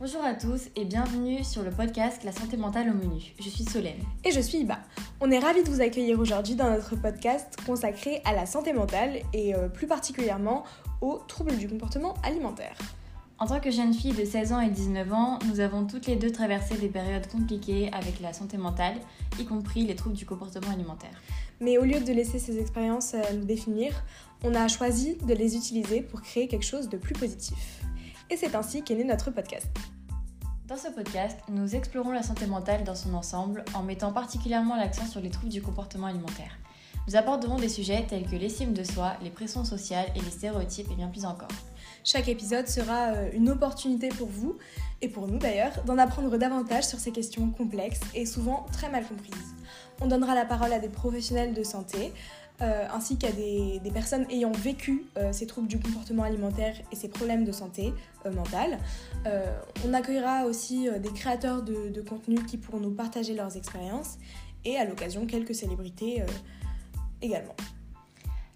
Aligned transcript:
Bonjour 0.00 0.22
à 0.22 0.34
tous 0.34 0.68
et 0.76 0.84
bienvenue 0.84 1.42
sur 1.42 1.64
le 1.64 1.72
podcast 1.72 2.22
La 2.22 2.30
santé 2.30 2.56
mentale 2.56 2.88
au 2.88 2.94
menu. 2.94 3.34
Je 3.40 3.48
suis 3.48 3.64
Solène. 3.64 3.98
Et 4.24 4.30
je 4.30 4.38
suis 4.38 4.58
Iba. 4.58 4.78
On 5.20 5.28
est 5.32 5.40
ravis 5.40 5.64
de 5.64 5.68
vous 5.68 5.80
accueillir 5.80 6.20
aujourd'hui 6.20 6.54
dans 6.54 6.70
notre 6.70 6.94
podcast 6.94 7.56
consacré 7.66 8.22
à 8.24 8.32
la 8.32 8.46
santé 8.46 8.72
mentale 8.72 9.18
et 9.32 9.56
euh, 9.56 9.68
plus 9.68 9.88
particulièrement 9.88 10.62
aux 11.00 11.16
troubles 11.26 11.56
du 11.56 11.68
comportement 11.68 12.14
alimentaire. 12.22 12.76
En 13.40 13.46
tant 13.46 13.58
que 13.58 13.72
jeune 13.72 13.92
fille 13.92 14.12
de 14.12 14.24
16 14.24 14.52
ans 14.52 14.60
et 14.60 14.70
19 14.70 15.12
ans, 15.12 15.40
nous 15.48 15.58
avons 15.58 15.84
toutes 15.84 16.06
les 16.06 16.14
deux 16.14 16.30
traversé 16.30 16.76
des 16.76 16.88
périodes 16.88 17.26
compliquées 17.26 17.90
avec 17.92 18.20
la 18.20 18.32
santé 18.32 18.56
mentale, 18.56 18.94
y 19.40 19.46
compris 19.46 19.84
les 19.84 19.96
troubles 19.96 20.16
du 20.16 20.26
comportement 20.26 20.70
alimentaire. 20.70 21.20
Mais 21.60 21.76
au 21.76 21.82
lieu 21.82 21.98
de 21.98 22.12
laisser 22.12 22.38
ces 22.38 22.60
expériences 22.60 23.14
euh, 23.14 23.34
nous 23.34 23.44
définir, 23.44 23.92
on 24.44 24.54
a 24.54 24.68
choisi 24.68 25.16
de 25.16 25.34
les 25.34 25.56
utiliser 25.56 26.02
pour 26.02 26.22
créer 26.22 26.46
quelque 26.46 26.64
chose 26.64 26.88
de 26.88 26.98
plus 26.98 27.14
positif. 27.14 27.80
Et 28.30 28.36
c'est 28.36 28.54
ainsi 28.54 28.82
qu'est 28.82 28.94
né 28.94 29.04
notre 29.04 29.30
podcast. 29.30 29.66
Dans 30.66 30.76
ce 30.76 30.88
podcast, 30.88 31.38
nous 31.48 31.74
explorons 31.74 32.10
la 32.10 32.22
santé 32.22 32.46
mentale 32.46 32.84
dans 32.84 32.94
son 32.94 33.14
ensemble 33.14 33.64
en 33.74 33.82
mettant 33.82 34.12
particulièrement 34.12 34.76
l'accent 34.76 35.06
sur 35.06 35.22
les 35.22 35.30
troubles 35.30 35.50
du 35.50 35.62
comportement 35.62 36.08
alimentaire. 36.08 36.58
Nous 37.06 37.16
aborderons 37.16 37.56
des 37.56 37.70
sujets 37.70 38.04
tels 38.06 38.26
que 38.26 38.36
l'estime 38.36 38.74
de 38.74 38.84
soi, 38.84 39.14
les 39.22 39.30
pressions 39.30 39.64
sociales 39.64 40.08
et 40.14 40.20
les 40.20 40.30
stéréotypes 40.30 40.90
et 40.90 40.94
bien 40.94 41.08
plus 41.08 41.24
encore. 41.24 41.48
Chaque 42.04 42.28
épisode 42.28 42.68
sera 42.68 43.12
euh, 43.12 43.30
une 43.32 43.48
opportunité 43.48 44.10
pour 44.10 44.28
vous, 44.28 44.58
et 45.00 45.08
pour 45.08 45.26
nous 45.26 45.38
d'ailleurs, 45.38 45.82
d'en 45.86 45.96
apprendre 45.96 46.36
davantage 46.36 46.84
sur 46.84 46.98
ces 46.98 47.12
questions 47.12 47.50
complexes 47.50 48.00
et 48.14 48.26
souvent 48.26 48.66
très 48.72 48.90
mal 48.90 49.06
comprises. 49.06 49.54
On 50.02 50.06
donnera 50.06 50.34
la 50.34 50.44
parole 50.44 50.72
à 50.74 50.80
des 50.80 50.90
professionnels 50.90 51.54
de 51.54 51.62
santé, 51.62 52.12
euh, 52.60 52.86
ainsi 52.92 53.16
qu'à 53.16 53.30
des, 53.30 53.80
personnes 53.92 54.26
ayant 54.30 54.50
vécu 54.50 55.04
euh, 55.16 55.32
ces 55.32 55.46
troubles 55.46 55.68
du 55.68 55.78
comportement 55.78 56.24
alimentaire 56.24 56.74
et 56.90 56.96
ces 56.96 57.06
problèmes 57.06 57.44
de 57.44 57.52
santé 57.52 57.94
euh, 58.26 58.32
mentale. 58.32 58.78
on 59.86 59.94
accueillera 59.94 60.44
aussi 60.44 60.88
des 61.00 61.10
créateurs 61.10 61.62
de, 61.62 61.88
de, 61.88 62.00
contenu 62.00 62.36
qui 62.44 62.56
pourront 62.56 62.80
nous 62.80 62.90
partager 62.90 63.34
leurs 63.34 63.56
expériences 63.56 64.18
et 64.64 64.76
à 64.76 64.84
l'occasion 64.84 65.24
quelques 65.26 65.54
célébrités 65.54 66.24
également. 67.22 67.54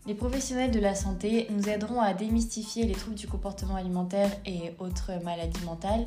Les 0.06 0.14
professionnels 0.14 0.72
de 0.72 0.80
la 0.80 0.96
santé 0.96 1.46
nous 1.50 1.68
aideront 1.68 2.00
à 2.00 2.12
démystifier 2.12 2.86
les 2.86 2.94
troubles 2.94 3.16
du 3.16 3.28
comportement 3.28 3.76
alimentaire 3.76 4.30
et 4.44 4.72
autres 4.80 5.12
maladies 5.22 5.64
mentales 5.64 6.06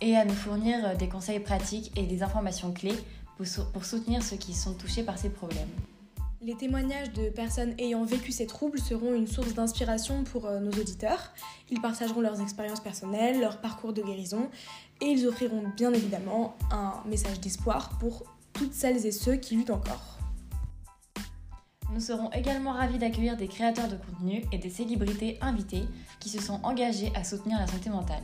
et 0.00 0.16
à 0.16 0.24
nous 0.24 0.34
fournir 0.34 0.96
des 0.96 1.08
conseils 1.08 1.40
pratiques 1.40 1.92
et 1.96 2.02
des 2.06 2.24
informations 2.24 2.72
clés 2.72 2.98
pour 3.36 3.84
soutenir 3.84 4.22
ceux 4.22 4.36
qui 4.36 4.52
sont 4.52 4.74
touchés 4.74 5.04
par 5.04 5.16
ces 5.16 5.30
problèmes. 5.30 5.70
Les 6.46 6.54
témoignages 6.54 7.12
de 7.12 7.28
personnes 7.28 7.74
ayant 7.76 8.04
vécu 8.04 8.30
ces 8.30 8.46
troubles 8.46 8.78
seront 8.78 9.16
une 9.16 9.26
source 9.26 9.52
d'inspiration 9.54 10.22
pour 10.22 10.46
euh, 10.46 10.60
nos 10.60 10.70
auditeurs. 10.70 11.32
Ils 11.70 11.80
partageront 11.80 12.20
leurs 12.20 12.40
expériences 12.40 12.78
personnelles, 12.78 13.40
leur 13.40 13.60
parcours 13.60 13.92
de 13.92 14.00
guérison 14.00 14.48
et 15.00 15.06
ils 15.06 15.26
offriront 15.26 15.64
bien 15.76 15.92
évidemment 15.92 16.56
un 16.70 17.02
message 17.04 17.40
d'espoir 17.40 17.98
pour 17.98 18.22
toutes 18.52 18.74
celles 18.74 19.04
et 19.06 19.10
ceux 19.10 19.34
qui 19.34 19.56
luttent 19.56 19.70
encore. 19.70 20.18
Nous 21.92 21.98
serons 21.98 22.30
également 22.30 22.74
ravis 22.74 22.98
d'accueillir 22.98 23.36
des 23.36 23.48
créateurs 23.48 23.88
de 23.88 23.96
contenu 23.96 24.44
et 24.52 24.58
des 24.58 24.70
célébrités 24.70 25.38
invitées 25.40 25.88
qui 26.20 26.28
se 26.28 26.40
sont 26.40 26.60
engagés 26.62 27.10
à 27.16 27.24
soutenir 27.24 27.58
la 27.58 27.66
santé 27.66 27.90
mentale. 27.90 28.22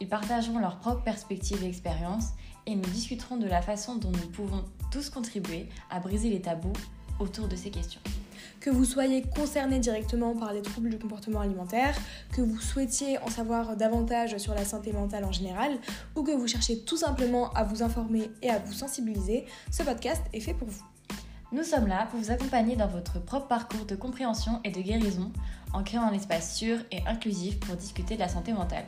Ils 0.00 0.08
partageront 0.08 0.58
leurs 0.58 0.80
propres 0.80 1.04
perspectives 1.04 1.62
et 1.62 1.68
expériences 1.68 2.30
et 2.66 2.74
nous 2.74 2.90
discuterons 2.90 3.36
de 3.36 3.46
la 3.46 3.62
façon 3.62 3.94
dont 3.94 4.10
nous 4.10 4.30
pouvons 4.32 4.64
tous 4.90 5.08
contribuer 5.08 5.68
à 5.88 6.00
briser 6.00 6.30
les 6.30 6.40
tabous 6.40 6.72
autour 7.20 7.48
de 7.48 7.56
ces 7.56 7.70
questions. 7.70 8.00
Que 8.60 8.68
vous 8.68 8.84
soyez 8.84 9.22
concerné 9.22 9.78
directement 9.78 10.34
par 10.34 10.52
les 10.52 10.60
troubles 10.60 10.90
du 10.90 10.98
comportement 10.98 11.40
alimentaire, 11.40 11.96
que 12.32 12.42
vous 12.42 12.60
souhaitiez 12.60 13.18
en 13.18 13.28
savoir 13.28 13.76
davantage 13.76 14.36
sur 14.36 14.54
la 14.54 14.64
santé 14.64 14.92
mentale 14.92 15.24
en 15.24 15.32
général, 15.32 15.78
ou 16.14 16.22
que 16.22 16.32
vous 16.32 16.46
cherchez 16.46 16.80
tout 16.80 16.96
simplement 16.96 17.50
à 17.52 17.64
vous 17.64 17.82
informer 17.82 18.30
et 18.42 18.50
à 18.50 18.58
vous 18.58 18.72
sensibiliser, 18.72 19.46
ce 19.70 19.82
podcast 19.82 20.22
est 20.32 20.40
fait 20.40 20.54
pour 20.54 20.68
vous. 20.68 20.84
Nous 21.52 21.64
sommes 21.64 21.88
là 21.88 22.06
pour 22.10 22.20
vous 22.20 22.30
accompagner 22.30 22.76
dans 22.76 22.86
votre 22.86 23.18
propre 23.18 23.48
parcours 23.48 23.84
de 23.84 23.96
compréhension 23.96 24.60
et 24.62 24.70
de 24.70 24.80
guérison 24.80 25.32
en 25.72 25.82
créant 25.82 26.04
un 26.04 26.12
espace 26.12 26.54
sûr 26.54 26.78
et 26.92 27.00
inclusif 27.06 27.58
pour 27.60 27.74
discuter 27.76 28.14
de 28.14 28.20
la 28.20 28.28
santé 28.28 28.52
mentale. 28.52 28.84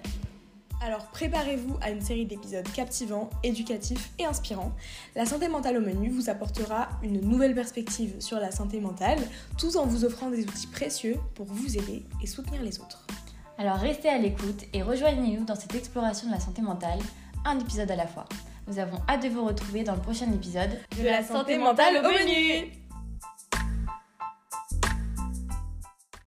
Alors 0.85 1.07
préparez-vous 1.07 1.79
à 1.81 1.91
une 1.91 2.01
série 2.01 2.27
d'épisodes 2.27 2.67
captivants, 2.73 3.31
éducatifs 3.45 4.11
et 4.19 4.25
inspirants. 4.25 4.73
La 5.15 5.27
santé 5.27 5.47
mentale 5.47 5.77
au 5.77 5.81
menu 5.81 6.11
vous 6.11 6.29
apportera 6.29 6.89
une 7.05 7.21
nouvelle 7.21 7.55
perspective 7.55 8.17
sur 8.19 8.41
la 8.41 8.51
santé 8.51 8.81
mentale, 8.81 9.21
tout 9.59 9.77
en 9.77 9.87
vous 9.87 10.05
offrant 10.05 10.29
des 10.29 10.43
outils 10.43 10.67
précieux 10.67 11.19
pour 11.37 11.47
vous 11.47 11.79
aider 11.79 12.03
et 12.21 12.27
soutenir 12.27 12.63
les 12.63 12.81
autres. 12.81 13.07
Alors 13.59 13.77
restez 13.77 14.09
à 14.09 14.19
l'écoute 14.19 14.65
et 14.73 14.83
rejoignez-nous 14.83 15.45
dans 15.45 15.55
cette 15.55 15.77
exploration 15.77 16.27
de 16.27 16.33
la 16.33 16.41
santé 16.41 16.63
mentale, 16.63 16.99
un 17.45 17.61
épisode 17.61 17.91
à 17.93 17.97
la 17.97 18.09
fois. 18.09 18.25
Nous 18.67 18.81
avons 18.81 18.99
hâte 19.09 19.23
de 19.23 19.29
vous 19.29 19.45
retrouver 19.45 19.85
dans 19.85 19.95
le 19.95 20.01
prochain 20.01 20.33
épisode 20.33 20.81
de 20.99 21.05
la 21.05 21.23
santé 21.23 21.59
mentale 21.59 21.99
au 21.99 22.03
menu 22.03 22.73